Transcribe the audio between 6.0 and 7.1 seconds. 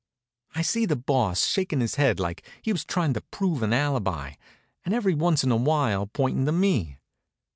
pointin' to me.